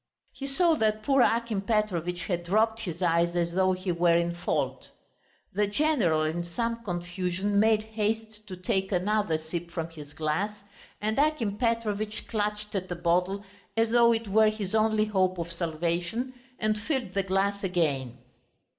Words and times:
He 0.33 0.47
saw 0.47 0.73
that 0.77 1.03
poor 1.03 1.21
Akim 1.21 1.61
Petrovitch 1.61 2.21
had 2.23 2.43
dropped 2.43 2.79
his 2.79 3.03
eyes 3.03 3.35
as 3.35 3.51
though 3.53 3.73
he 3.73 3.91
were 3.91 4.17
in 4.17 4.33
fault. 4.33 4.89
The 5.53 5.67
general 5.67 6.23
in 6.23 6.43
some 6.43 6.83
confusion 6.83 7.59
made 7.59 7.83
haste 7.83 8.47
to 8.47 8.57
take 8.57 8.91
another 8.91 9.37
sip 9.37 9.69
from 9.69 9.91
his 9.91 10.13
glass, 10.13 10.57
and 11.01 11.19
Akim 11.19 11.55
Petrovitch 11.55 12.27
clutched 12.27 12.73
at 12.73 12.89
the 12.89 12.95
bottle 12.95 13.43
as 13.77 13.91
though 13.91 14.11
it 14.11 14.27
were 14.27 14.49
his 14.49 14.73
only 14.73 15.05
hope 15.05 15.37
of 15.37 15.51
salvation 15.51 16.33
and 16.57 16.79
filled 16.81 17.13
the 17.13 17.21
glass 17.21 17.63
again. 17.63 18.17